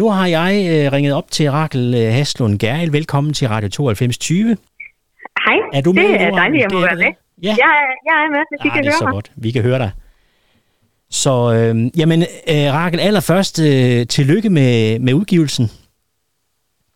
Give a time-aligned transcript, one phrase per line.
[0.00, 2.92] Nu har jeg øh, ringet op til Rakel øh, Haslund Gerl.
[2.92, 4.56] Velkommen til Radio 9220.
[5.46, 7.12] Hej, Er du med det er dejligt, at Det må være med.
[7.42, 9.12] Ja, Jeg, er- jeg er med, hvis I ah, kan det er høre så mig.
[9.12, 9.32] godt.
[9.36, 9.90] Vi kan høre dig.
[11.10, 15.70] Så øh, jamen, øh, Rakel, allerførst øh, tillykke med, med udgivelsen.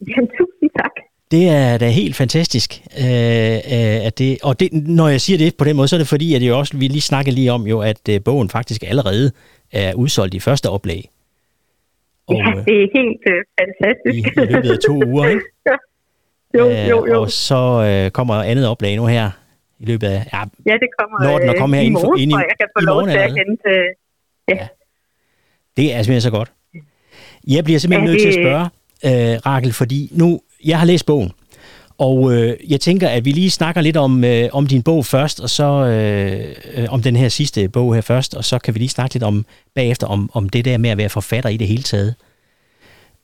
[0.09, 0.91] Jamen, tusind tak.
[1.31, 2.83] Det er da helt fantastisk.
[2.99, 5.99] Øh, øh, at det, og det, når jeg siger det på den måde, så er
[5.99, 8.49] det fordi, at det jo også, vi lige snakkede lige om, jo, at øh, bogen
[8.51, 9.33] faktisk allerede
[9.73, 11.11] er udsolgt i første oplag.
[12.27, 14.17] Og, Ja, øh, det er helt øh, fantastisk.
[14.37, 15.45] i, i løbet af to uger, ikke?
[16.59, 17.21] jo, Øh, jo, jo.
[17.23, 17.61] Og så
[18.05, 19.31] øh, kommer andet oplag nu her
[19.79, 20.19] i løbet af...
[20.33, 22.69] Ja, Ja, det kommer Når den øh, kommet her i morgen, ind i- jeg, kan
[22.79, 23.71] få lov til at hente.
[24.51, 24.57] øh,
[25.77, 26.53] det er simpelthen så godt.
[27.49, 30.41] Jeg bliver simpelthen Ja, nødt til at det- spørge, øh, Rakel, fordi nu...
[30.67, 31.33] Jeg har læst bogen,
[31.99, 35.41] og øh, jeg tænker, at vi lige snakker lidt om, øh, om din bog først,
[35.41, 38.79] og så øh, øh, om den her sidste bog her først, og så kan vi
[38.79, 41.69] lige snakke lidt om bagefter om, om det der med at være forfatter i det
[41.69, 42.15] hele taget.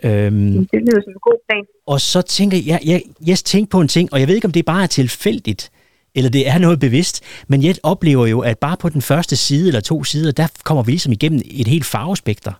[0.04, 1.64] Øhm, Det lyder som en god plan.
[1.86, 4.52] Og så tænker jeg, jeg, jeg tænker på en ting, og jeg ved ikke, om
[4.52, 5.70] det bare er tilfældigt,
[6.14, 9.68] eller det er noget bevidst, men jeg oplever jo, at bare på den første side
[9.68, 12.52] eller to sider, der kommer vi ligesom igennem et helt farvespekter.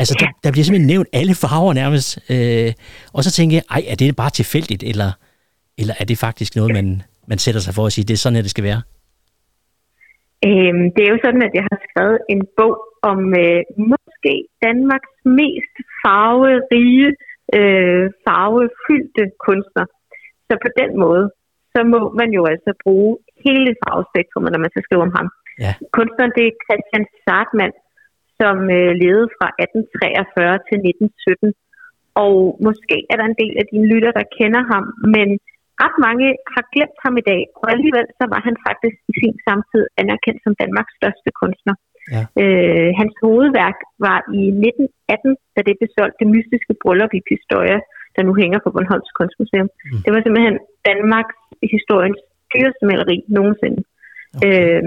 [0.00, 2.08] Altså, der, der bliver simpelthen nævnt alle farver nærmest.
[2.34, 2.70] Øh,
[3.16, 5.10] og så tænker jeg, ej, er det bare tilfældigt, eller,
[5.80, 6.86] eller er det faktisk noget, man,
[7.30, 8.80] man sætter sig for at sige, det er sådan, at det skal være?
[10.48, 12.74] Øhm, det er jo sådan, at jeg har skrevet en bog
[13.10, 13.60] om øh,
[13.92, 14.34] måske
[14.66, 17.08] Danmarks mest farverige,
[17.58, 19.86] øh, farvefyldte kunstner.
[20.48, 21.24] Så på den måde,
[21.74, 23.12] så må man jo altså bruge
[23.44, 25.28] hele farvespektrumet, når man skal skrive om ham.
[25.64, 25.72] Ja.
[25.98, 27.74] Kunstneren, det er Christian Sartmann,
[28.40, 31.52] som øh, levede fra 1843 til 1917.
[32.24, 35.28] Og måske er der en del af dine lytter, der kender ham, men
[35.82, 39.34] ret mange har glemt ham i dag, og alligevel så var han faktisk i sin
[39.46, 41.74] samtid anerkendt som Danmarks største kunstner.
[42.14, 42.22] Ja.
[42.42, 47.78] Øh, hans hovedværk var i 1918, da det blev solgt det mystiske bryllup i Pistoia,
[48.16, 49.68] der nu hænger på Bornholms Kunstmuseum.
[49.72, 50.00] Mm.
[50.04, 50.56] Det var simpelthen
[50.90, 51.38] Danmarks
[51.74, 52.20] historiens
[52.52, 53.80] dyreste maleri nogensinde.
[54.36, 54.46] Okay.
[54.48, 54.82] Øh,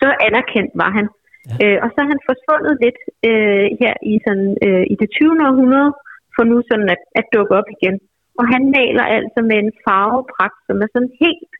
[0.00, 1.06] så anerkendt var han.
[1.08, 1.25] Ja.
[1.48, 1.54] Ja.
[1.62, 5.48] Øh, og så er han forsvundet lidt øh, her i, sådan, øh, i det 20.
[5.48, 5.90] århundrede,
[6.34, 7.96] for nu sådan at, at dukke op igen.
[8.40, 11.52] Og han maler altså med en farvepragt, som er sådan helt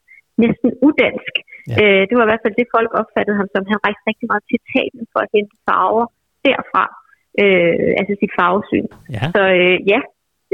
[0.44, 1.34] næsten udansk.
[1.70, 1.76] Ja.
[1.80, 3.70] Øh, det var i hvert fald det, folk opfattede ham som.
[3.72, 6.06] Han rejste rigtig meget til Italien for at hente farver
[6.46, 6.84] derfra.
[7.42, 8.88] Øh, altså sit farvesyn.
[9.16, 10.00] Ja, Så øh, ja,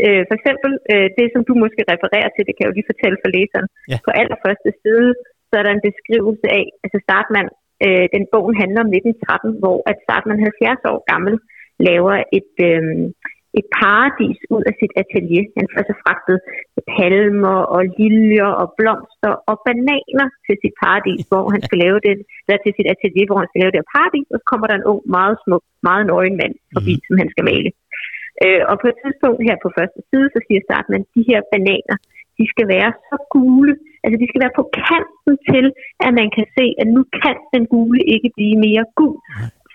[0.05, 2.91] øh, for eksempel øh, det, som du måske refererer til, det kan jeg jo lige
[2.93, 3.69] fortælle for læseren.
[3.93, 3.99] Ja.
[4.07, 5.11] På allerførste side,
[5.49, 7.49] så er der en beskrivelse af, altså Startman,
[7.85, 11.35] øh, den bogen handler om 1913, hvor at Startman 70 år gammel
[11.89, 12.85] laver et, øh,
[13.59, 15.45] et paradis ud af sit atelier.
[15.59, 16.37] Han får altså fragtet
[16.95, 22.15] palmer og liljer og blomster og bananer til sit paradis, hvor han skal lave det,
[22.47, 24.77] eller til sit atelier, hvor han skal lave det her paradis, og så kommer der
[24.77, 27.05] en ung, meget smuk, meget nøgen mand forbi, mm.
[27.07, 27.71] som han skal male.
[28.45, 31.41] Øh, og på et tidspunkt her på første side, så siger Startman, at de her
[31.53, 31.97] bananer,
[32.39, 35.65] de skal være så gule, altså de skal være på kanten til,
[36.07, 39.17] at man kan se, at nu kan den gule ikke blive mere gul,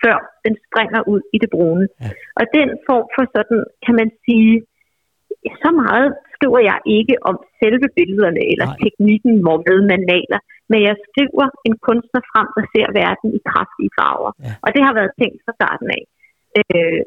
[0.02, 1.86] før den springer ud i det brune.
[2.02, 2.10] Ja.
[2.38, 4.54] Og den form for sådan, kan man sige,
[5.62, 8.78] så meget skriver jeg ikke om selve billederne eller Nej.
[8.82, 10.40] Teknikken, hvormed man maler,
[10.70, 14.32] men jeg skriver en kunstner frem, der ser verden i kraftige farver.
[14.44, 14.52] Ja.
[14.64, 16.02] Og det har været tænkt fra starten af.
[16.58, 17.02] Øh,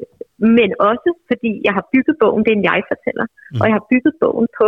[0.58, 3.60] men også fordi jeg har bygget bogen, det er en jeg-fortæller, mm.
[3.60, 4.66] og jeg har bygget bogen på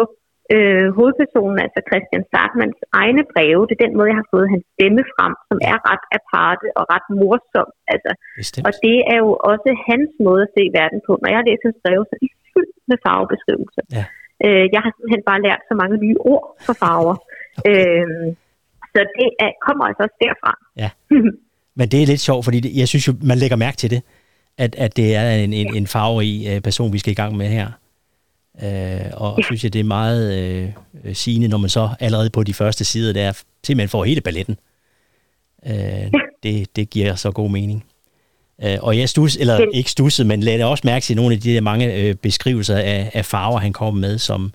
[0.55, 3.63] øh, hovedpersonen, altså Christian Sartmans egne breve.
[3.69, 6.85] Det er den måde, jeg har fået hans stemme frem, som er ret aparte og
[6.95, 7.69] ret morsom.
[7.93, 8.11] Altså,
[8.41, 8.65] bestemt.
[8.67, 11.13] og det er jo også hans måde at se verden på.
[11.23, 13.85] Når jeg læser hans breve, så er de fyldt med farvebeskrivelser.
[13.99, 14.05] Ja.
[14.47, 17.17] Øh, jeg har simpelthen bare lært så mange nye ord for farver.
[17.69, 18.07] øh,
[18.95, 20.53] så det er, kommer altså også derfra.
[21.79, 24.03] Men det er lidt sjovt, fordi det, jeg synes jo, man lægger mærke til det,
[24.65, 27.47] at, at det er en, en, en farverig øh, person, vi skal i gang med
[27.47, 27.69] her.
[28.63, 30.35] Øh, og synes jeg, det er meget
[31.05, 33.33] øh, sigende, når man så allerede på de første sider der
[33.67, 34.57] simpelthen får hele balletten.
[35.67, 35.75] Øh,
[36.43, 37.85] det, det giver så god mening.
[38.63, 41.55] Øh, og jeg stus, eller ikke stusset, men lagde også mærke til nogle af de
[41.55, 44.53] der mange øh, beskrivelser af, af farver, han kom med, som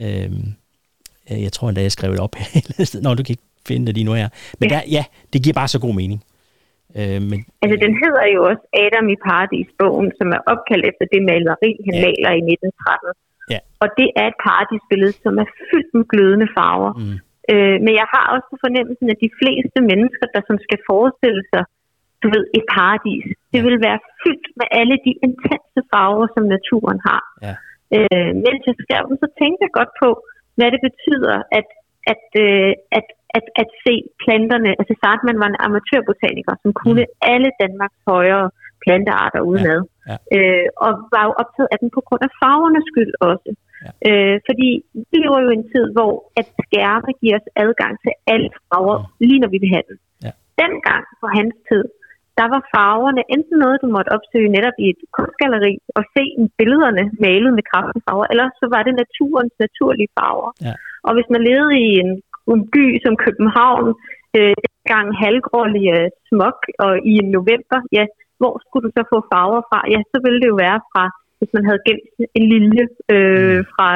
[0.00, 0.30] øh,
[1.30, 3.00] øh, jeg tror endda, jeg skrev det op her.
[3.02, 4.28] Nå, du kan ikke finde det lige nu her.
[4.58, 4.76] Men Ja.
[4.76, 6.22] der, ja, det giver bare så god mening.
[7.00, 11.20] Øh, men, Altså, den hedder jo også Adam i Paradis-bogen, som er opkaldt efter det
[11.30, 12.02] maleri, han Ja.
[12.06, 13.12] maler i 1913.
[13.54, 13.60] Ja.
[13.82, 16.92] Og det er et paradisbillede, som er fyldt med glødende farver.
[17.02, 17.16] mm,
[17.52, 21.62] Øh, men jeg har også fornemmelsen, at de fleste mennesker, der som skal forestille sig,
[22.22, 23.66] du ved, et paradis, det Ja.
[23.68, 27.22] vil være fyldt med alle de intense farver, som naturen har.
[27.46, 27.54] Ja.
[27.96, 30.08] Øh, mens jeg skrev den, så tænkte jeg godt på,
[30.56, 31.68] hvad det betyder, at,
[32.12, 33.06] at, øh, at,
[33.38, 34.70] at, at se planterne.
[34.80, 37.16] Altså Sartman var en amatørbotaniker, som kunne mm.
[37.32, 38.46] alle Danmarks højere
[38.84, 39.80] plantearter udenad.
[40.10, 40.36] Ja, ja.
[40.36, 43.50] Øh, og var jo optaget af den på grund af farvernes skyld også.
[43.84, 43.90] Ja.
[44.08, 44.68] Øh, fordi
[45.10, 48.96] vi lever jo i en tid, hvor at skærme giver os adgang til alle farver,
[48.98, 49.06] mm.
[49.28, 49.96] lige når vi vil have den.
[50.24, 50.32] Ja.
[50.62, 51.84] Dengang på hans tid,
[52.38, 56.24] der var farverne enten noget, du måtte opsøge netop i et kunstgalleri og se
[56.58, 60.50] billederne malet med kraftige farver, eller så var det naturens naturlige farver.
[60.68, 60.74] Ja.
[61.06, 62.10] Og hvis man levede i en,
[62.56, 63.86] en by som København,
[64.36, 68.04] øh, dengang halvgrålig øh, smog og i november, ja,
[68.40, 69.80] hvor skulle du så få farver fra?
[69.94, 71.04] Ja, så ville det jo være fra,
[71.38, 72.06] hvis man havde gemt
[72.38, 72.84] en lilje
[73.14, 73.88] øh, fra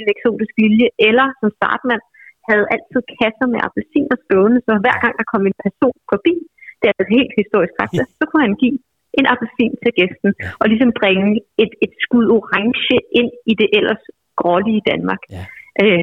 [0.00, 2.02] en eksotisk lilje, eller som startmand
[2.48, 6.34] havde altid kasser med appelsiner stående, så hver gang der kom en person forbi,
[6.80, 8.78] det er et helt historisk fakta, så kunne han give
[9.18, 10.30] en appelsin til gæsten,
[10.60, 11.28] og ligesom bringe
[11.62, 14.02] et, et skud orange ind i det ellers
[14.40, 15.22] grålige Danmark.
[15.36, 15.44] Ja.
[15.82, 16.02] Øh,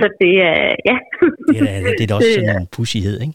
[0.00, 0.60] så det er,
[0.90, 0.96] ja.
[1.48, 3.34] Det er, det er da også sådan en pussighed, ikke?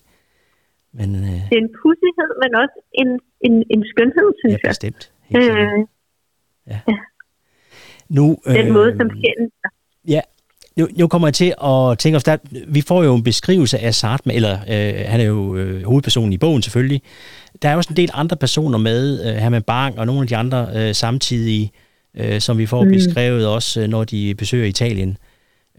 [0.94, 3.10] Men, øh, det er en pussighed, men også en,
[3.48, 4.70] en, en skønhed, synes ja, jeg.
[4.70, 5.12] bestemt.
[5.30, 5.52] Helt.
[5.52, 5.86] Øh,
[6.68, 6.80] Ja.
[6.88, 6.94] ja.
[8.10, 9.52] Nu, den øh, måde, som sjælen
[10.08, 10.22] Ja,
[10.76, 12.38] nu, nu kommer jeg til at tænke os, der,
[12.68, 16.38] vi får jo en beskrivelse af Sartre, eller øh, han er jo øh, hovedpersonen i
[16.38, 17.02] bogen selvfølgelig.
[17.62, 20.36] Der er også en del andre personer med, øh, Herman Bang og nogle af de
[20.36, 21.72] andre øh, samtidige,
[22.18, 22.92] øh, som vi får mm.
[22.92, 25.18] beskrevet også, øh, når de besøger Italien.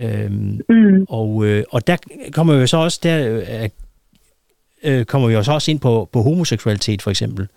[0.01, 1.07] Øhm, Mm.
[1.09, 1.97] og, øh, og der
[2.33, 3.69] kommer vi så også der øh,
[4.85, 7.49] øh, kommer vi også ind på, på homoseksualitet for eksempel,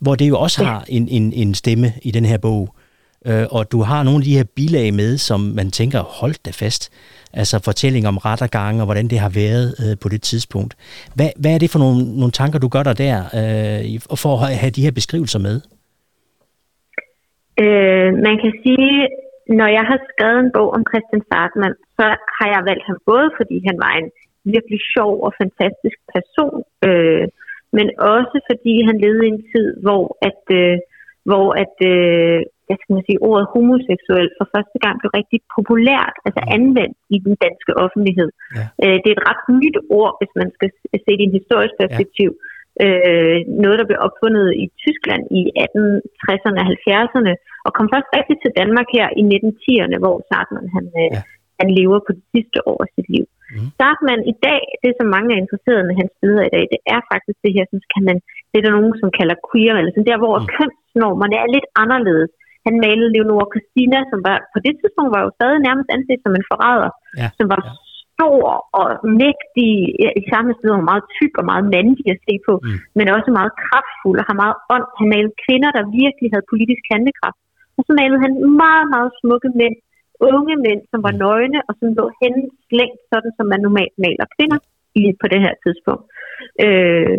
[0.00, 2.74] hvor det jo også har en, en, en stemme i den her bog.
[3.26, 6.50] Øh, og du har nogle af de her bilag med, som man tænker, hold da
[6.50, 6.90] fast.
[7.32, 8.42] Altså fortælling om ret
[8.80, 10.74] og hvordan det har været øh, på det tidspunkt.
[11.14, 14.56] Hvad, hvad er det for nogle, nogle tanker, du gør dig der, øh, for at
[14.56, 15.60] have de her beskrivelser med?
[17.60, 19.08] Øh, man kan sige,
[19.60, 22.06] når jeg har skrevet en bog om Christian Sartmann, så
[22.38, 24.10] har jeg valgt ham både, fordi han var en
[24.54, 26.58] virkelig sjov og fantastisk person,
[26.88, 27.26] øh,
[27.76, 30.76] men også fordi han levede i en tid, hvor at, øh,
[31.30, 36.14] hvor at øh, hvad skal man sige, ordet homoseksuel for første gang blev rigtig populært,
[36.26, 38.30] altså anvendt i den danske offentlighed.
[38.56, 38.66] Ja.
[38.82, 40.68] Øh, det er et ret nyt ord, hvis man skal
[41.04, 42.30] se det i en historisk perspektiv.
[42.84, 47.32] Øh, noget, der blev opfundet i Tyskland i 1860'erne og 70'erne,
[47.66, 51.20] og kom først rigtig til Danmark her i 1910'erne, hvor Sartmann han, øh, Ja.
[51.60, 53.26] han lever på det sidste år af sit liv.
[53.54, 53.68] Mhm.
[53.78, 57.00] Sartmann i dag, det som mange er interesseret med hans billeder i dag, det er
[57.12, 58.16] faktisk det her, som kan man,
[58.50, 60.44] det er der nogen, som kalder queer, eller sådan der, hvor Mm.
[60.44, 60.50] mm.
[60.56, 62.30] kønsnormerne er lidt anderledes.
[62.66, 66.32] Han malede Leonora Christina, som var, på det tidspunkt var jo stadig nærmest anset som
[66.38, 66.90] en forræder,
[67.20, 67.72] Ja, som var ja.
[68.18, 68.44] Stor
[68.80, 68.86] og
[69.22, 69.70] mægtig,
[70.20, 72.76] i samme sted var meget tyk og meget mandig at se på, Mm.
[72.98, 74.86] men også meget kraftfuld og har meget ånd.
[74.98, 77.40] Han malede kvinder, der virkelig havde politisk handlekraft.
[77.78, 78.32] Og så malede han
[78.62, 79.76] meget, meget smukke mænd,
[80.32, 81.20] unge mænd, som var Mm.
[81.24, 82.34] nøgne og som lå hen
[82.68, 84.58] slængt, sådan som man normalt maler kvinder
[85.00, 86.04] i, på det her tidspunkt.
[86.64, 87.18] Øh,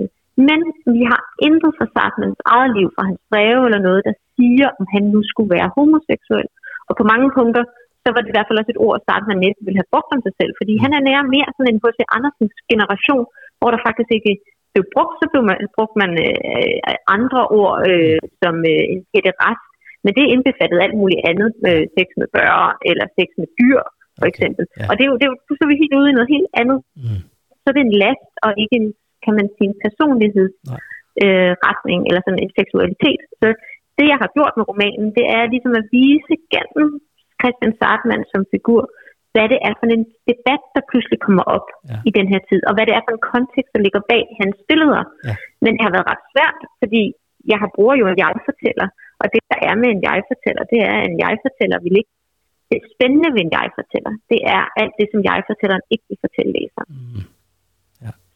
[0.50, 0.60] men
[0.96, 4.86] vi har intet fra Sartmans eget liv, fra hans breve eller noget, der siger, om
[4.94, 6.50] han nu skulle være homoseksuel.
[6.90, 7.64] Og på mange punkter,
[8.10, 10.22] så var det i hvert fald også et ord, Sartman næsten ville have brugt om
[10.26, 12.00] sig selv, fordi han er nær mere sådan en H.C.
[12.18, 13.26] Andersens generation,
[13.60, 14.34] hvor der faktisk ikke
[14.74, 16.78] blev brugt, så blev man, brugte man øh,
[17.16, 19.66] andre ord øh, som øh, en pæderast,
[20.04, 23.82] men det indbefattede alt muligt andet, øh, sex med børn eller sex med dyr,
[24.20, 24.64] for Okay, eksempel.
[24.80, 24.86] ja.
[24.90, 26.50] Og det er jo, det er jo, så er vi helt ude i noget helt
[26.62, 26.80] andet.
[27.04, 27.20] Mm.
[27.62, 28.88] Så er det en last og ikke en,
[29.26, 30.88] kan man sige, en personlighedsretning
[31.24, 33.22] øh, retning, eller sådan en seksualitet.
[33.42, 33.48] Så
[33.98, 36.88] det, jeg har gjort med romanen, det er ligesom at vise gennem
[37.42, 38.82] Christian Sartmann som figur,
[39.34, 41.98] hvad det er for en debat, der pludselig kommer op Ja.
[42.10, 44.58] i den her tid, og hvad det er for en kontekst, der ligger bag hans
[44.70, 45.04] billeder.
[45.28, 45.36] Ja.
[45.64, 47.02] Men det har været ret svært, fordi
[47.52, 48.88] jeg har bruger jo en jeg-fortæller,
[49.22, 52.14] og det, der er med en jeg-fortæller, det er, at en jeg-fortæller vil ikke
[52.72, 56.90] det spændende ved en jeg-fortæller, det er alt det, som jeg-fortælleren ikke vil fortælle læseren.
[56.96, 57.24] Mm.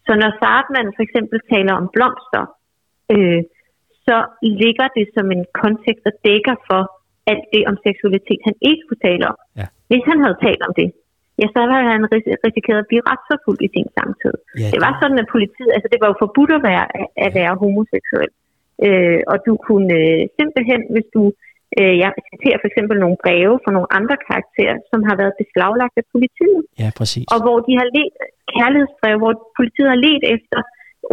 [0.05, 2.43] Så når Sartmann for eksempel taler om blomster,
[3.13, 3.41] øh,
[4.07, 4.17] så
[4.63, 6.81] ligger det som en kontekst, der dækker for
[7.31, 9.37] alt det om seksualitet, han ikke kunne tale om.
[9.59, 9.67] Ja.
[9.89, 10.87] Hvis han havde talt om det,
[11.41, 14.35] ja, så havde han ris- risikeret at blive retsforfulgt i sin samtid.
[14.61, 16.85] Ja, Det var sådan, at politiet, altså det var jo forbudt at være,
[17.25, 18.31] at være homoseksuel.
[18.87, 21.23] Øh, og du kunne øh, simpelthen, hvis du,
[21.79, 25.95] øh, jeg citerer for eksempel nogle breve fra nogle andre karakterer, som har været beslaglagt
[26.01, 27.25] af politiet, Ja, præcis.
[27.33, 28.13] og hvor de har let
[28.55, 30.59] kærlighedsbrev, hvor politiet har let efter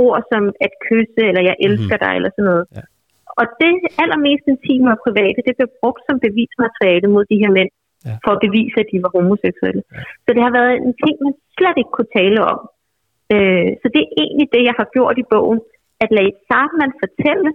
[0.04, 2.64] ord som at kysse, eller jeg elsker dig, eller sådan noget.
[2.76, 2.82] Ja.
[3.40, 7.72] Og det allermest intime og private, det blev brugt som bevismateriale mod de her mænd,
[8.08, 8.14] Ja.
[8.24, 9.82] for at bevise, at de var homoseksuelle.
[9.94, 10.00] Ja.
[10.24, 12.58] Så det har været en ting, man slet ikke kunne tale om.
[13.34, 15.60] Øh, så det er egentlig det, jeg har gjort i bogen,
[16.04, 17.50] at lade Sartmann fortælle,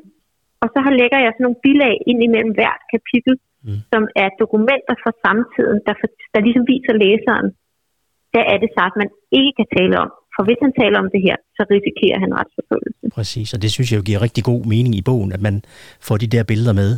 [0.62, 3.36] og så har lægger jeg sådan nogle bilag ind imellem hvert kapitel,
[3.68, 3.80] Mm.
[3.92, 7.48] som er dokumenter fra samtiden, der, for, der ligesom viser læseren,
[8.32, 10.10] hvad er det sagt, man ikke kan tale om.
[10.36, 13.06] For hvis han taler om det her, så risikerer han retsforfølgelse.
[13.18, 15.56] Præcis, og det synes jeg jo giver rigtig god mening i bogen, at man
[16.08, 16.92] får de der billeder med,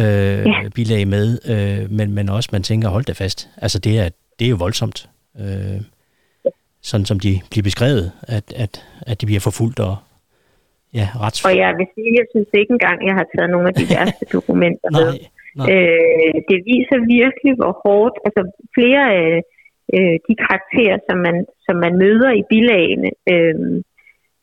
[0.00, 0.68] øh, ja.
[0.74, 3.38] bilag med, øh, men, men også man tænker, hold da fast.
[3.64, 4.08] Altså det er,
[4.38, 4.98] det er jo voldsomt.
[5.42, 5.80] Øh,
[6.90, 8.04] sådan som de bliver beskrevet,
[8.36, 8.72] at, at,
[9.10, 9.94] at de bliver forfulgt og
[10.98, 11.44] ja, rets...
[11.48, 14.24] Og jeg vil sige, jeg synes ikke engang, jeg har taget nogle af de værste
[14.36, 15.08] dokumenter med.
[15.72, 18.42] Øh, det viser virkelig, hvor hårdt, altså
[18.76, 19.55] flere af øh,
[20.28, 23.82] de karakterer, som man, som man møder i bilagene øh,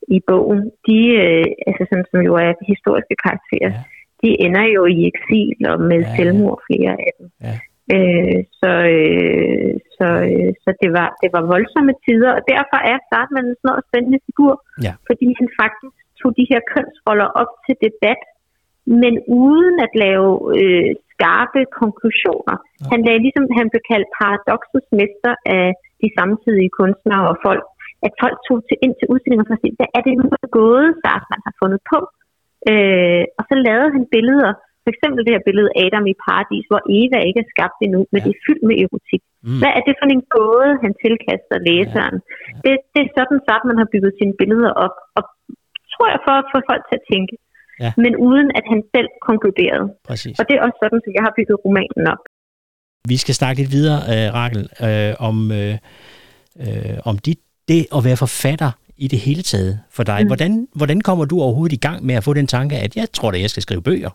[0.08, 3.82] i bogen, de, øh, altså sådan, som jo er historiske karakterer, ja.
[4.22, 7.28] de ender jo i eksil og med ja, selvmord, flere af dem.
[7.48, 7.56] Ja.
[7.96, 12.98] Øh, så øh, så, øh, så det, var, det var voldsomme tider, og derfor er
[13.10, 14.54] Sartman en sådan spændende figur,
[14.86, 14.94] ja.
[15.08, 18.22] fordi han faktisk tog de her kønsroller op til debat,
[19.02, 19.14] men
[19.46, 22.56] uden at lave øh, skarpe konklusioner.
[22.60, 22.86] Ja.
[22.92, 25.68] Han lagde ligesom, han blev kaldt paradoxets mester af
[26.02, 27.64] de samtidige kunstnere og folk,
[28.08, 30.52] at folk tog til, ind til udstillinger for at se, hvad er det nu, er
[30.62, 32.00] gået, Sartman har fundet på.
[32.72, 34.52] Øh, og så lavede han billeder,
[34.84, 38.20] for eksempel det her billede Adam i paradis, hvor Eva ikke er skabt endnu, men
[38.20, 38.26] ja.
[38.26, 39.24] det er fyldt med erotik.
[39.46, 39.60] Mm.
[39.62, 42.18] Hvad er det for en gåde, han tilkaster læseren?
[42.20, 42.28] Ja.
[42.54, 42.62] Ja.
[42.64, 45.24] Det, det er sådan, så man har bygget sine billeder op, og
[45.94, 47.36] tror jeg for at få folk til at tænke.
[47.84, 47.92] Ja.
[48.04, 49.86] Men uden at han selv konkluderede.
[50.10, 50.40] Præcis.
[50.40, 52.24] Og det er også sådan, at jeg har bygget romanen op.
[53.12, 55.76] Vi skal snakke lidt videre, uh, Rakel, uh, om, uh,
[56.66, 57.40] uh, om dit,
[57.72, 60.20] det at være forfatter i det hele taget for dig.
[60.22, 60.28] Mm.
[60.30, 63.30] Hvordan, hvordan kommer du overhovedet i gang med at få den tanke, at jeg tror
[63.32, 64.12] at jeg skal skrive bøger?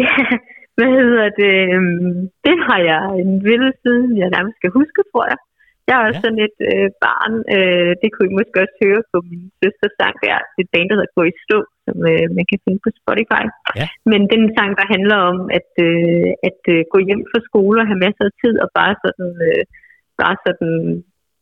[0.00, 0.14] Ja,
[0.76, 1.56] hvad hedder det?
[1.74, 2.14] Øhm,
[2.46, 5.38] det har jeg en vildt siden, jeg nærmest skal huske, tror jeg.
[5.88, 6.24] Jeg er også ja.
[6.26, 10.14] sådan et øh, barn, øh, det kunne I måske også høre på min søsters sang,
[10.22, 12.90] der er et band, der hedder Gå i stå, som øh, man kan finde på
[13.00, 13.44] Spotify.
[13.80, 13.86] Ja.
[14.10, 17.88] Men den sang, der handler om at, øh, at øh, gå hjem fra skole og
[17.90, 19.62] have masser af tid og bare sådan, øh,
[20.22, 20.72] bare sådan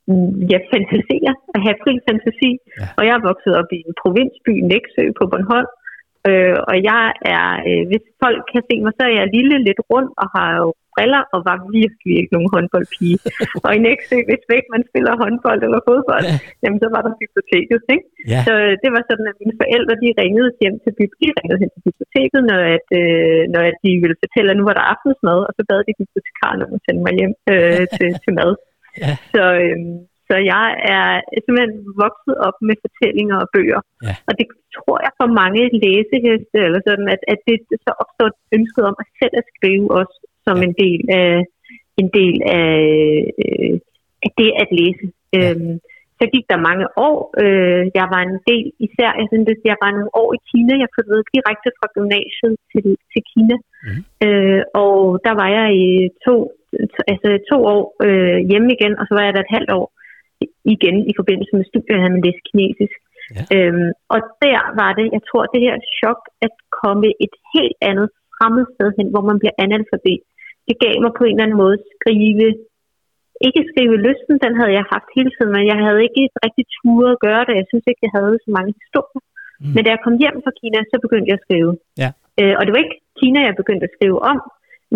[0.08, 2.52] mm, ja, fantasere og have fri fantasi.
[2.80, 2.86] Ja.
[2.98, 5.70] Og jeg er vokset op i en provinsby, Næksø på Bornholm,
[6.30, 7.04] Øh, og jeg
[7.36, 10.50] er, øh, hvis folk kan se mig, så er jeg lille, lidt rund og har
[10.60, 13.18] jo briller og var virkelig ikke nogen håndboldpige.
[13.64, 16.36] og i Næksø, hvis ikke man spiller håndbold eller fodbold, ja.
[16.62, 17.80] jamen så var der biblioteket.
[17.94, 18.06] Ikke?
[18.32, 18.40] Ja.
[18.46, 21.04] Så øh, det var sådan, at mine forældre de ringede hjem til, de
[21.38, 24.76] ringede hen til biblioteket, når, at, øh, når at de ville fortælle, at nu var
[24.76, 28.32] der aftensmad, og så bad de bibliotekaren om at sende mig hjem øh, til, til
[28.40, 28.52] mad.
[29.02, 29.12] Ja.
[29.32, 29.78] Så, øh,
[30.28, 31.08] så jeg er
[31.44, 33.80] simpelthen vokset op med fortællinger og bøger.
[34.06, 34.14] Ja.
[34.28, 34.46] Og det
[34.76, 37.56] tror jeg for mange læseheste, eller sådan, at, at det
[37.86, 40.64] så opstår ønsket om at selv at skrive også som ja.
[40.66, 41.32] en del af,
[42.00, 42.76] en del af,
[43.44, 43.74] øh,
[44.24, 45.06] af det at læse.
[45.32, 45.38] Ja.
[45.38, 45.74] Øhm,
[46.18, 47.18] så gik der mange år.
[47.42, 50.72] Øh, jeg var en del, især, jeg synes, jeg var nogle år i Kina.
[50.82, 53.56] Jeg flyttede direkte fra gymnasiet til, til Kina.
[53.84, 54.00] Mm.
[54.24, 54.96] Øh, og
[55.26, 55.88] der var jeg i
[56.26, 56.36] to,
[57.12, 59.86] altså to år øh, hjemme igen, og så var jeg der et halvt år
[60.74, 62.96] igen i forbindelse med studiet, jeg havde man læst kinesisk.
[63.36, 63.42] Ja.
[63.54, 68.08] Øhm, og der var det, jeg tror, det her chok at komme et helt andet
[68.42, 70.20] fremmed sted hen, hvor man bliver analfabet.
[70.68, 72.48] Det gav mig på en eller anden måde skrive,
[73.46, 77.04] ikke skrive lysten, den havde jeg haft hele tiden, men jeg havde ikke rigtig tur
[77.14, 77.54] at gøre det.
[77.60, 79.22] Jeg synes ikke, jeg havde så mange historier.
[79.60, 79.72] Mm.
[79.74, 81.72] Men da jeg kom hjem fra Kina, så begyndte jeg at skrive.
[82.02, 82.10] Ja.
[82.40, 84.38] Øh, og det var ikke Kina, jeg begyndte at skrive om,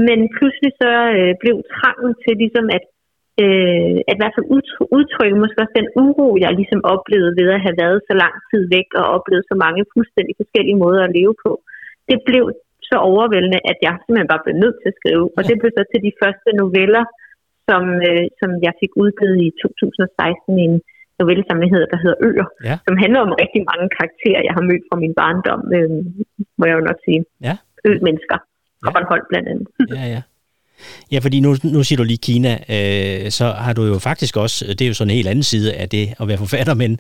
[0.07, 2.85] men pludselig så øh, blev trangen til ligesom at
[3.45, 4.53] øh, at i hvert fald
[4.97, 8.63] udtrykke måske også den uro, jeg ligesom oplevede ved at have været så lang tid
[8.77, 11.53] væk og oplevet så mange fuldstændig forskellige måder at leve på.
[12.11, 12.45] Det blev
[12.91, 15.27] så overvældende, at jeg simpelthen bare blev nødt til at skrive.
[15.37, 17.05] Og det blev så til de første noveller,
[17.69, 20.77] som, øh, som jeg fik udgivet i 2016 i en
[21.21, 22.77] novellesamling, der hedder Øer, ja.
[22.87, 25.91] som handler om rigtig mange karakterer, jeg har mødt fra min barndom, øh,
[26.59, 27.21] må jeg jo nok sige.
[27.49, 27.55] Ja.
[27.89, 28.39] Ø-mennesker.
[28.85, 28.91] Ja.
[28.95, 29.67] Bornholm blandt andet.
[29.99, 30.23] Ja, ja.
[31.13, 34.65] Ja, fordi nu, nu siger du lige Kina, øh, så har du jo faktisk også,
[34.69, 36.93] det er jo sådan en helt anden side af det at være forfatter, men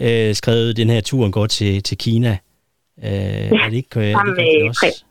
[0.00, 2.38] øh, skrevet den her turen går til, til Kina.
[3.04, 5.04] Øh, ja, er det ikke, øh, sammen med også?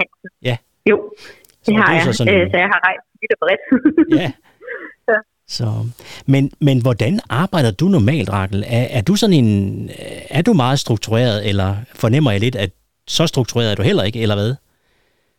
[0.43, 0.57] Ja.
[0.89, 2.03] Jo, det så har jeg.
[2.03, 3.61] Så, sådan, øh, så jeg har rejst vidt og bredt.
[4.21, 4.31] ja.
[5.47, 5.65] Så,
[6.25, 8.63] men, men hvordan arbejder du normalt, Rakel?
[8.67, 9.89] Er, er du sådan en,
[10.29, 12.69] er du meget struktureret, eller fornemmer jeg lidt, at
[13.07, 14.55] så struktureret er du heller ikke, eller hvad?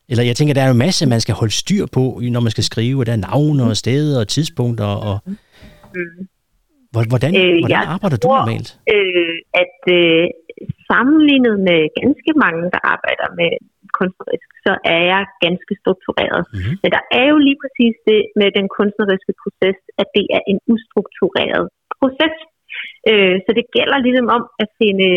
[0.08, 2.64] Eller jeg tænker, der er en masse, man skal holde styr på, når man skal
[2.64, 3.04] skrive.
[3.04, 4.84] Der er navne og steder og tidspunkter.
[4.84, 5.18] Og...
[5.26, 6.26] Mm.
[7.08, 8.78] Hvordan, øh, hvordan arbejder tror, du normalt?
[8.94, 10.28] Øh, at øh,
[10.90, 13.50] sammenlignet med ganske mange, der arbejder med
[13.98, 16.42] kunstnerisk, så er jeg ganske struktureret.
[16.46, 16.74] Mm-hmm.
[16.82, 20.58] Men der er jo lige præcis det med den kunstneriske proces, at det er en
[20.74, 21.64] ustruktureret
[21.98, 22.36] proces.
[23.10, 25.10] Øh, så det gælder ligesom om at finde,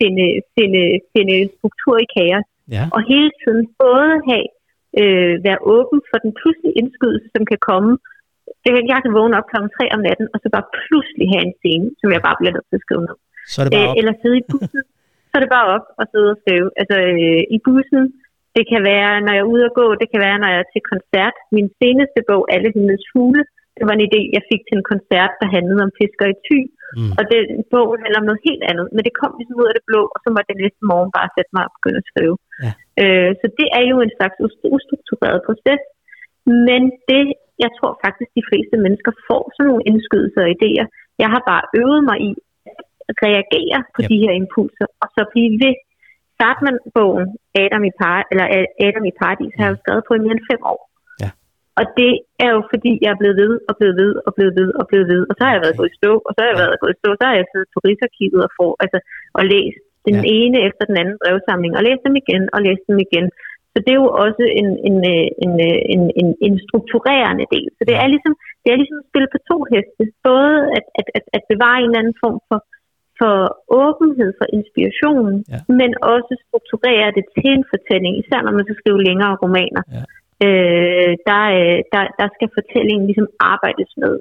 [0.00, 0.26] finde,
[0.56, 0.82] finde,
[1.14, 2.46] finde struktur i kaos.
[2.76, 2.84] Ja.
[2.94, 4.48] Og hele tiden både have,
[5.00, 7.92] øh, være åben for den pludselige indskydelse, som kan komme
[8.62, 11.44] det kan jeg kan vågne op klokken 3 om natten, og så bare pludselig have
[11.48, 13.16] en scene, som jeg bare bliver nødt til at skrive ned.
[13.52, 13.98] Så er det bare Øh, op.
[13.98, 14.82] eller sidde i bussen,
[15.32, 16.68] så er det bare op og sidde og skrive.
[16.80, 18.02] Altså øh, i bussen,
[18.56, 20.72] det kan være, når jeg er ude at gå, det kan være, når jeg er
[20.72, 21.36] til koncert.
[21.56, 23.44] Min seneste bog, Alle himlens fugle,
[23.76, 26.58] det var en idé, jeg fik til en koncert, der handlede om fisker i ty.
[26.98, 27.12] Mm.
[27.18, 27.40] Og det,
[27.72, 30.18] bogen handler om noget helt andet, men det kom ligesom ud af det blå, og
[30.24, 32.36] så var det næste morgen bare at sætte mig og begynde at skrive.
[32.64, 32.72] Ja.
[33.02, 35.82] Øh, så det er jo en slags ust- ustruktureret proces,
[36.68, 37.24] men det,
[37.64, 40.86] jeg tror faktisk, de fleste mennesker får sådan nogle indskydelser og idéer.
[41.22, 42.30] Jeg har bare øvet mig i
[43.26, 44.08] reagere på Yep.
[44.10, 45.74] de her impulser, og så blive ved.
[46.38, 47.26] Sartman-bogen,
[47.62, 48.46] Adam i, Par, eller
[48.86, 50.80] Adam i Paradis, har jeg jo skrevet på i mere end fem år.
[51.22, 51.30] Ja.
[51.78, 52.12] Og det
[52.44, 55.06] er jo fordi, jeg er blevet ved og blevet ved og blevet ved og blevet
[55.12, 55.22] ved.
[55.30, 55.82] Og så har jeg været Okay.
[55.82, 56.62] gået i stå, og så har jeg Ja.
[56.64, 58.98] været gået i stå, så har jeg siddet på Rigsarkivet og, for, altså,
[59.38, 60.24] og læst den Ja.
[60.38, 63.26] ene efter den anden brevsamling, og læst dem igen og læst dem igen.
[63.72, 67.68] Så det er jo også en, en, øh, en, øh, en, en, en strukturerende del.
[67.78, 68.32] Så det er ligesom,
[68.62, 70.02] det er ligesom at spille på to heste.
[70.28, 72.58] Både at, at, at, at bevare en eller anden form for,
[73.22, 73.36] for
[73.82, 75.60] åbenhed for inspiration, Ja.
[75.80, 79.82] men også strukturere det til en fortælling, især når man skal skrive længere romaner.
[79.96, 80.04] Ja.
[80.46, 84.12] Øh, der, øh, der, der skal fortællingen ligesom arbejdes med.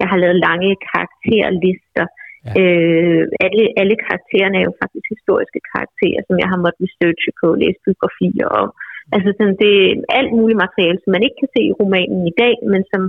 [0.00, 2.06] Jeg har lavet lange karakterlister.
[2.46, 2.52] Ja.
[2.60, 7.46] Øh, alle, alle karaktererne er jo faktisk historiske karakterer, som jeg har måttet researche på,
[7.62, 8.68] læse biografier om.
[9.16, 12.34] Altså sådan, det er alt muligt materiale, som man ikke kan se i romanen i
[12.42, 13.02] dag, men som,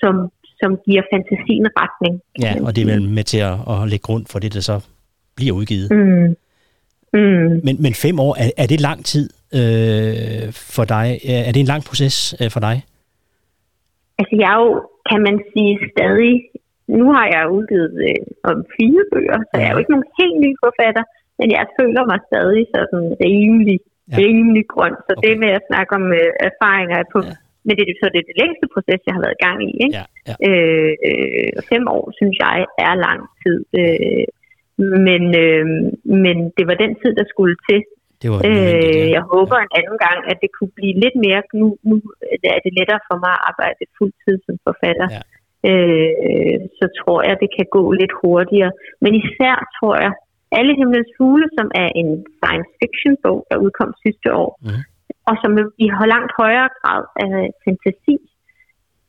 [0.00, 0.14] som,
[0.60, 2.14] som giver fantasien retning.
[2.44, 4.76] Ja, og det er vel med til at, at lægge grund for det, der så
[5.36, 5.88] bliver udgivet.
[5.90, 6.36] Mm.
[7.12, 7.48] Mm.
[7.66, 9.26] Men, men fem år, er, er det lang tid
[9.58, 11.06] øh, for dig?
[11.48, 12.76] Er det en lang proces øh, for dig?
[14.20, 14.70] Altså jeg er jo,
[15.10, 16.34] kan man sige, stadig...
[17.00, 20.38] Nu har jeg udgivet øh, om fire bøger, så jeg er jo ikke nogen helt
[20.44, 21.04] ny forfatter,
[21.38, 24.12] men jeg føler mig stadig sådan rimelig, Ja.
[24.12, 24.16] ja.
[24.22, 24.94] rimelig grøn.
[25.06, 25.22] Så Okay.
[25.24, 27.20] det med at snakke om øh, erfaringer er på...
[27.24, 27.34] Ja.
[27.68, 29.72] Men det, er- så det er det længste proces, jeg har været i gang i.
[29.84, 29.94] Ikke?
[29.98, 30.34] Ja, ja.
[30.48, 32.56] Øh, øh, fem år, synes jeg,
[32.86, 33.58] er lang tid.
[33.80, 34.26] Øh,
[35.08, 35.64] men, øh,
[36.24, 37.80] men det var den tid, der skulle til.
[38.22, 39.10] Det var Øh, ja.
[39.16, 41.94] jeg håber en anden gang, at det kunne blive lidt mere, nu, nu
[42.54, 45.06] er det lettere for mig at arbejde fuldtid som forfatter.
[45.16, 45.22] Ja.
[45.70, 48.72] Øh, så tror jeg, det kan gå lidt hurtigere.
[49.02, 50.12] Men især tror jeg,
[50.58, 54.82] Alle himlens fugle, som er en science fiction bog, der udkom sidste år, Mhm.
[55.28, 55.52] Og som
[55.84, 57.32] i har langt højere grad af
[57.64, 58.16] fantasi,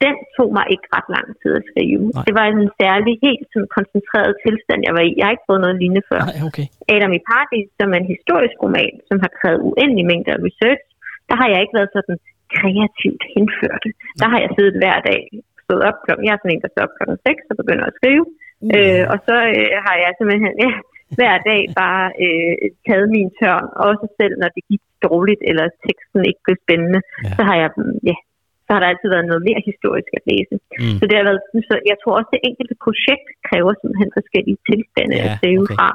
[0.03, 2.03] den tog mig ikke ret lang tid at skrive.
[2.07, 2.25] Nej.
[2.27, 5.11] Det var en særlig, helt sådan koncentreret tilstand, jeg var i.
[5.17, 6.21] Jeg har ikke fået noget lignende før.
[6.29, 6.67] Nej, okay.
[6.93, 10.83] Adam i Paradis, som er en historisk roman, som har krævet uendelig mængder af research,
[11.29, 12.17] der har jeg ikke været sådan
[12.57, 13.83] kreativt henført.
[14.21, 15.23] Der har jeg siddet hver dag,
[15.65, 17.97] stået op klokken, jeg er sådan en, der står op klokken 6 og begynder at
[17.99, 18.25] skrive,
[18.67, 20.71] Uh, øh, og så øh, har jeg simpelthen ja,
[21.17, 22.55] hver dag bare øh,
[22.85, 27.31] taget min tørn, også selv når det gik dårligt, eller teksten ikke blev spændende, Ja.
[27.37, 27.69] så har jeg,
[28.09, 28.17] ja,
[28.65, 30.53] så har der altid været noget mere historisk at læse.
[30.81, 30.95] mm.
[30.99, 34.57] Så det har været, så jeg tror også, at det enkelte projekt kræver simpelthen forskellige
[34.69, 35.75] tilstande Ja, at skrive okay.
[35.77, 35.89] fra.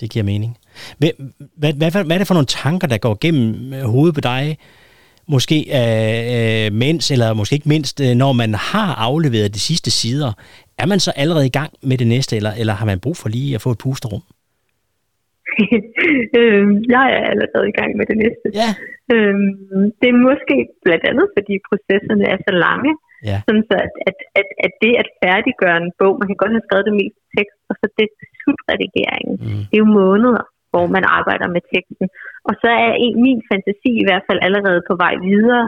[0.00, 0.52] Det giver mening.
[1.00, 1.10] Hvad,
[1.60, 3.46] hvad, hvad, hvad er det for nogle tanker, der går gennem
[3.76, 4.44] øh, hovedet på dig,
[5.34, 9.90] måske øh, øh, mens, eller måske ikke mindst, øh, når man har afleveret de sidste
[9.90, 10.32] sider,
[10.78, 13.28] er man så allerede i gang med det næste, eller, eller har man brug for
[13.28, 14.22] lige at få et pusterum?
[16.38, 18.46] øhm, jeg er allerede i gang med det næste.
[18.60, 18.70] Ja,
[19.14, 19.50] Øhm,
[20.00, 22.92] det er måske blandt andet, fordi processerne er så lange,
[23.30, 26.54] ja, sådan så at, at, at, at det at færdiggøre en bog, man kan godt
[26.56, 28.08] have skrevet det meste tekst, og så det
[28.40, 29.62] slutredigeringen, mm.
[29.68, 30.42] det er jo måneder,
[30.72, 32.06] hvor man arbejder med teksten.
[32.48, 35.64] Og så er en, min fantasi i hvert fald allerede på vej videre.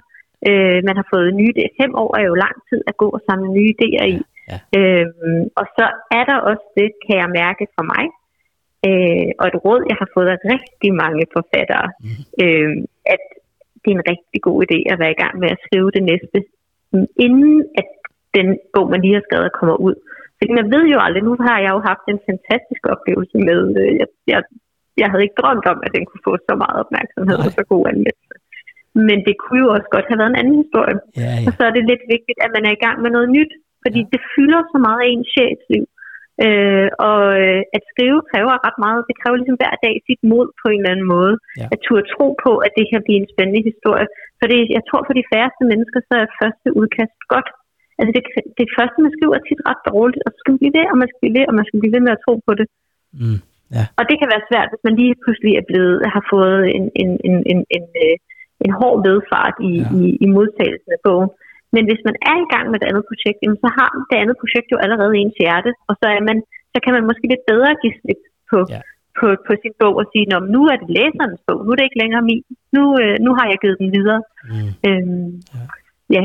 [0.49, 1.73] Øh, man har fået nye idéer.
[1.83, 4.19] Fem år er jo lang tid at gå og samle nye idéer i.
[4.51, 4.59] Ja.
[4.79, 5.87] Øhm, og så
[6.19, 8.05] er der også det, kan jeg mærke for mig,
[8.89, 12.23] øh, og et råd, jeg har fået af rigtig mange forfattere, Mhm.
[12.43, 12.73] øh,
[13.15, 13.23] at
[13.83, 16.39] det er en rigtig god idé at være i gang med at skrive det næste,
[16.93, 17.89] mm, inden at
[18.37, 19.97] den bog, man lige har skrevet, kommer ud.
[20.39, 23.91] Fordi man ved jo aldrig, nu har jeg jo haft en fantastisk oplevelse med, øh,
[24.01, 24.41] jeg, jeg,
[25.03, 27.57] jeg havde ikke drømt om, at den kunne få så meget opmærksomhed og Nej.
[27.59, 28.35] så god anmeldelse.
[29.09, 30.97] Men det kunne jo også godt have været en anden historie.
[31.25, 31.57] ja, Og ja.
[31.59, 33.53] så er det lidt vigtigt, at man er i gang med noget nyt,
[33.85, 35.85] fordi det fylder så meget af ens sjælsliv.
[36.47, 39.07] Øh, og øh, at skrive kræver ret meget.
[39.09, 41.35] Det kræver ligesom hver dag sit mod på en eller anden måde.
[41.61, 41.67] Ja.
[41.73, 44.07] At turde tro på, at det kan blive en spændende historie.
[44.39, 47.49] For det, jeg tror for de færreste mennesker, så er første udkast godt.
[47.99, 48.23] Altså det,
[48.61, 50.97] det første, man skriver, er tit ret dårligt, og så skal man blive ved, og
[51.01, 52.67] man skal blive ved, og man skal blive ved med at tro på det.
[53.21, 53.39] Mm.
[53.77, 53.85] ja.
[53.99, 57.11] Og det kan være svært, hvis man lige pludselig er blevet, har fået en, en,
[57.29, 58.17] en, en, en, øh,
[58.65, 59.91] en hård vedfart i, ja.
[59.99, 61.31] i, i modtagelsen af bogen.
[61.75, 64.37] Men hvis man er i gang med det andet projekt, jamen, så har det andet
[64.43, 66.39] projekt jo allerede ens hjerte, og så, er man,
[66.73, 68.75] så kan man måske lidt bedre give slip på, Ja.
[68.77, 68.81] ja.
[69.19, 71.87] på, på sin bog og sige, men nu er det læserens bog, nu er det
[71.89, 72.43] ikke længere min,
[72.77, 74.21] nu, øh, nu har jeg givet den videre.
[74.53, 74.71] Mm.
[74.89, 75.65] Øhm, Ja.
[76.17, 76.25] ja.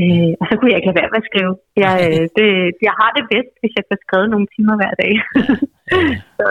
[0.00, 1.52] Øh, og så kunne jeg ikke lade være med at skrive.
[1.84, 2.48] Jeg, øh, det,
[2.88, 5.12] jeg har det bedst, hvis jeg får skrevet nogle timer hver dag.
[6.38, 6.46] så,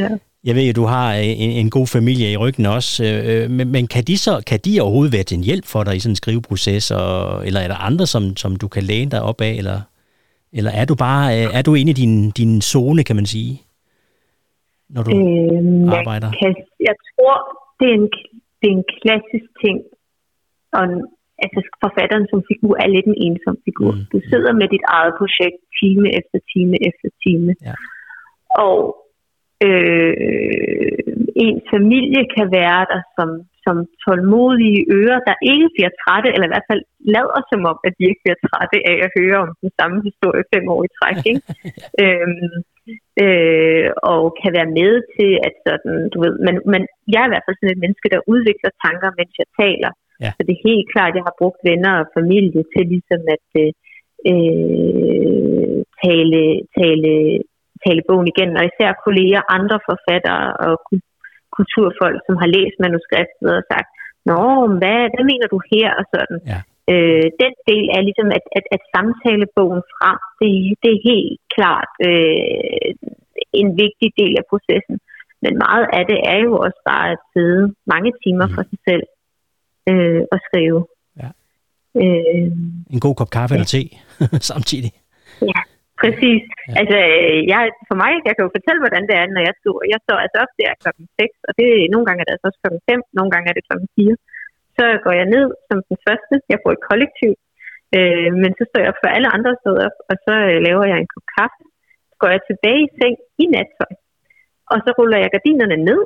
[0.00, 0.08] ja.
[0.48, 1.06] Jeg ved jo, du har
[1.44, 4.80] en, en god familie i ryggen også, øh, men, men kan, de så, kan de
[4.84, 7.86] overhovedet være til en hjælp for dig i sådan en skriveproces, og, eller er der
[7.88, 9.78] andre, som, som du kan læne dig op af, eller,
[10.58, 11.26] eller er du bare
[11.58, 13.52] er du inde i din, din zone, kan man sige,
[14.94, 16.28] når du øh, arbejder?
[16.40, 16.52] Kan,
[16.88, 17.34] jeg tror,
[17.78, 18.08] det er, en,
[18.60, 19.76] det er en klassisk ting,
[20.78, 20.84] og
[21.44, 23.92] altså forfatteren som figur er lidt en ensom figur.
[23.92, 24.04] Mm.
[24.12, 27.50] Du sidder med dit eget projekt time efter time efter time.
[27.68, 27.74] Ja.
[28.64, 28.76] Og
[29.68, 30.12] øh,
[31.46, 33.28] en familie kan være der som,
[33.64, 36.82] som tålmodige ører, der ikke bliver trætte, eller i hvert fald
[37.14, 40.44] lader som om, at de ikke bliver trætte af at høre om den samme historie
[40.54, 41.18] fem år i træk.
[41.30, 41.42] Ikke?
[42.04, 42.54] øhm,
[43.24, 47.32] øh, og kan være med til, at sådan, du ved, men, men jeg er i
[47.32, 49.92] hvert fald sådan et menneske, der udvikler tanker, mens jeg taler.
[50.24, 50.30] Ja.
[50.36, 53.48] Så det er helt klart, at jeg har brugt venner og familie til ligesom at
[53.62, 53.70] øh,
[54.32, 56.42] øh tale,
[56.78, 57.12] tale,
[57.84, 60.74] tale bogen igen, og især kolleger, andre forfattere og
[61.56, 63.88] kulturfolk, som har læst manuskriptet og sagt,
[64.30, 64.40] Nå,
[64.80, 65.88] hvad, hvad mener du her?
[66.00, 66.38] Og sådan.
[66.52, 66.60] Ja.
[66.92, 70.18] Øh, den del er ligesom at, at, at samtale bogen frem.
[70.40, 70.50] Det,
[70.82, 72.90] det er helt klart øh,
[73.60, 74.96] en vigtig del af processen.
[75.42, 79.04] Men meget af det er jo også bare at sidde mange timer for sig selv
[79.90, 80.80] øh, og skrive.
[81.22, 81.30] Ja.
[82.02, 82.48] Øh,
[82.94, 83.56] en god kop kaffe ja.
[83.56, 83.82] eller te
[84.52, 84.92] samtidig.
[85.52, 85.60] Ja,
[86.04, 86.42] præcis.
[86.50, 86.74] Ja.
[86.80, 86.98] Altså,
[87.52, 89.82] jeg, for mig, jeg kan jo fortælle, hvordan det er, når jeg skriver.
[89.92, 92.60] Jeg står altså op der klokken 6, og det, nogle gange er det altså også
[92.62, 94.16] klokken 5, nogle gange er det klokken 4.
[94.76, 96.34] Så går jeg ned som den første.
[96.52, 97.32] Jeg bor i kollektiv.
[97.96, 100.84] Øh, men så står jeg op for alle andre steder op, og så øh, laver
[100.90, 101.62] jeg en kop kaffe.
[102.10, 103.92] Så går jeg tilbage i seng i nattøj.
[104.72, 106.02] Og så ruller jeg gardinerne ned,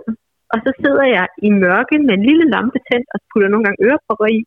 [0.53, 3.83] og så sidder jeg i mørke med en lille lampe tændt, og putter nogle gange
[3.87, 4.41] ørepropper i,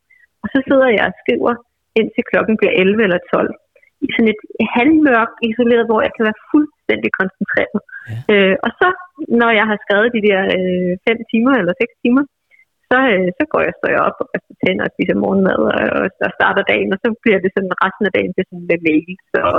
[0.43, 1.53] og så sidder jeg og skriver,
[1.99, 3.55] indtil klokken bliver 11 eller 12.
[4.05, 4.41] I sådan et
[4.75, 7.79] halvmørkt isoleret, hvor jeg kan være fuldstændig koncentreret.
[8.11, 8.19] Ja.
[8.33, 8.87] Øh, og så,
[9.41, 12.23] når jeg har skrevet de der øh, fem timer eller seks timer,
[12.89, 15.75] så, øh, så går jeg, står jeg op og børster tænder og spiser morgenmad og,
[16.25, 19.27] og, starter dagen, og så bliver det sådan resten af dagen til sådan lidt mails
[19.47, 19.55] og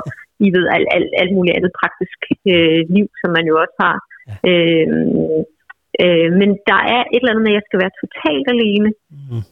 [0.46, 2.18] I ved alt, alt, alt muligt andet praktisk
[2.52, 3.96] øh, liv, som man jo også har.
[4.28, 4.34] Ja.
[4.50, 4.88] Øh,
[6.04, 9.42] Øh, men der er et eller andet med, at jeg skal være totalt alene mm.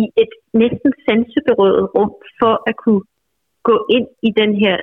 [0.00, 3.02] i et næsten sanseberøvet rum, for at kunne
[3.68, 4.76] gå ind i den her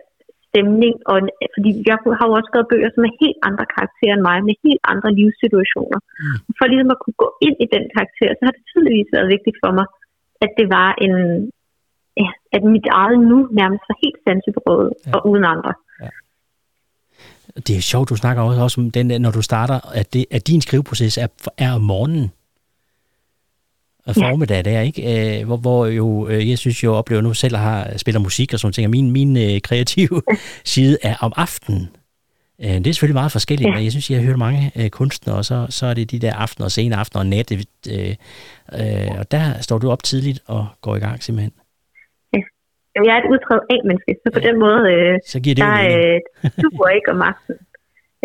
[0.48, 0.94] stemning.
[1.12, 1.18] Og,
[1.56, 4.56] fordi jeg har jo også skrevet bøger, som er helt andre karakterer end mig, med
[4.66, 6.00] helt andre livssituationer.
[6.22, 6.38] Mm.
[6.58, 9.58] For ligesom at kunne gå ind i den karakter, så har det tydeligvis været vigtigt
[9.64, 9.88] for mig,
[10.44, 11.14] at det var en,
[12.22, 15.12] ja, at mit eget nu nærmest var helt sanseberøvet ja.
[15.16, 15.74] og uden andre.
[17.68, 20.48] Det er sjovt, du snakker også, også om den når du starter, at, det, at
[20.48, 22.32] din skriveproces er, er om morgenen
[24.12, 25.40] formiddag der, ikke?
[25.40, 28.54] Øh, hvor, hvor jo, øh, jeg synes jo, oplever nu selv, at har spiller musik
[28.54, 30.22] og sådan ting, min, min øh, kreative
[30.74, 31.90] side er om aftenen.
[32.62, 33.74] Øh, det er selvfølgelig meget forskelligt, ja.
[33.74, 36.20] men jeg synes, jeg har hørt mange øh, kunstnere, og så, så er det de
[36.20, 38.16] der aftener, sene aftener og nat, øh,
[38.80, 41.54] øh, og der står du op tidligt og går i gang simpelthen.
[42.96, 44.48] Jamen, jeg er et udtrædet A-menneske, så på ja.
[44.48, 46.20] den måde, øh, så giver det der, øh,
[46.62, 47.60] super ikke om aftenen.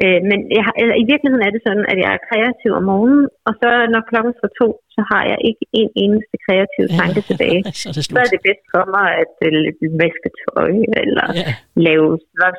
[0.03, 2.85] Øh, men jeg har, altså, i virkeligheden er det sådan, at jeg er kreativ om
[2.91, 7.21] morgenen, og så når klokken slår to, så har jeg ikke en eneste kreativ tanke
[7.23, 7.61] ja, tilbage.
[7.83, 11.47] så, er det så er det bedst for mig at uh, vaske tøj, eller ja.
[11.89, 12.09] lave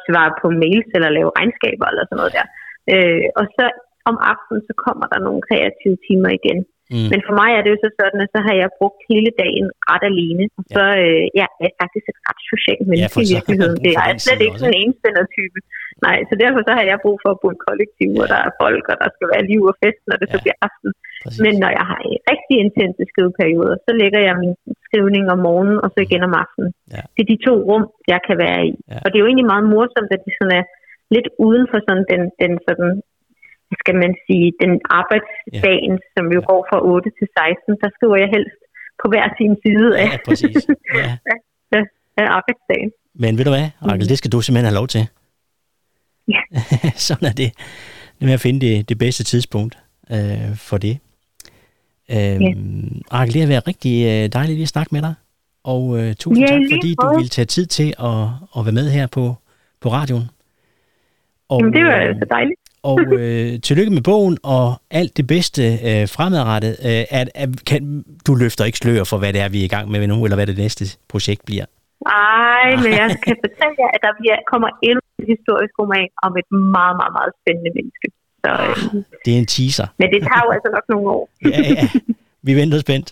[0.05, 2.47] svar på mails, eller lave regnskaber, eller sådan noget der.
[2.93, 3.65] Øh, og så
[4.09, 6.59] om aftenen, så kommer der nogle kreative timer igen.
[6.93, 7.07] Mm.
[7.11, 9.65] Men for mig er det jo så sådan, at så har jeg brugt hele dagen
[9.91, 10.43] ret alene.
[10.59, 11.03] Og så ja.
[11.03, 13.77] øh, ja, er jeg faktisk et ret socialt menneske ja, i virkeligheden.
[13.85, 15.57] Det er slet ikke sådan en enspænder type.
[16.05, 18.51] Nej, så derfor så har jeg brug for at bo i kollektiv, hvor der er
[18.63, 20.33] folk, og der skal være liv og fest, når det ja.
[20.33, 20.89] så bliver aften.
[21.23, 21.39] Præcis.
[21.45, 21.99] Men når jeg har
[22.31, 24.53] rigtig intense skriveperioder, så lægger jeg min
[24.87, 26.71] skrivning om morgenen, og så igen om aftenen.
[26.95, 27.03] Ja.
[27.13, 28.73] Det er de to rum, jeg kan være i.
[28.91, 28.99] Ja.
[29.03, 30.65] Og det er jo egentlig meget morsomt, at det sådan er
[31.15, 32.91] lidt uden for sådan den, den sådan
[33.83, 36.07] skal man sige, den arbejdsdagen, ja.
[36.15, 36.45] som jo ja.
[36.49, 38.59] går fra 8 til 16, der skriver jeg helst
[39.01, 40.57] på hver sin side af, ja, præcis.
[41.01, 41.09] Ja.
[41.73, 41.81] ja,
[42.21, 42.91] af arbejdsdagen.
[43.23, 44.11] Men ved du hvad, Rakel, mm.
[44.11, 45.03] det skal du simpelthen have lov til.
[46.33, 46.41] Ja.
[47.07, 47.49] Sådan er det.
[48.17, 49.77] Det med at finde det, det bedste tidspunkt
[50.11, 50.95] øh, for det.
[52.11, 52.51] Øh, ja.
[53.13, 55.13] Rakel, det har været rigtig øh, dejligt lige at snakke med dig.
[55.63, 58.21] Og øh, tusind ja, tak, fordi du ville tage tid til at,
[58.57, 59.35] at være med her på,
[59.81, 60.27] på radioen.
[61.49, 62.59] Og, Jamen, det var øh, så dejligt.
[62.83, 66.73] Og øh, tillykke med bogen, og alt det bedste øh, fremadrettet.
[66.89, 69.73] Øh, at, at, kan, du løfter ikke slør for, hvad det er, vi er i
[69.75, 71.65] gang med nu, eller hvad det næste projekt bliver.
[72.15, 76.31] Nej, men jeg kan fortælle jer, at der bliver, kommer endnu en historisk roman om
[76.41, 78.07] et meget, meget, meget spændende menneske.
[78.43, 79.87] Så, øh, det er en teaser.
[79.99, 81.23] Men det tager jo altså nok nogle år.
[81.53, 81.87] ja, ja.
[82.47, 83.07] Vi venter spændt.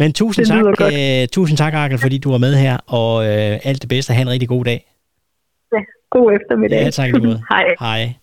[0.00, 3.82] Men tusind tak, øh, tusind tak, Rakel, fordi du var med her, og øh, alt
[3.82, 4.12] det bedste.
[4.12, 4.80] Ha' en rigtig god dag.
[5.72, 5.78] Ja,
[6.10, 6.82] god eftermiddag.
[6.84, 7.42] Ja, tak lige.
[7.52, 7.64] Hej.
[7.80, 8.14] Hej.